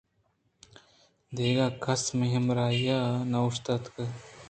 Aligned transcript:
دگہ 1.35 1.67
کس 1.83 2.03
منی 2.17 2.27
ہمراہی 2.35 2.85
ءَ 2.97 3.25
نہ 3.31 3.37
اوشتاتگ 3.43 3.95